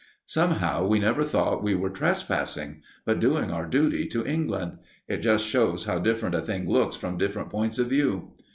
[0.25, 4.79] Somehow we never thought we were trespassing, but doing our duty to England.
[5.07, 8.31] It just shows how different a thing looks from different points of view.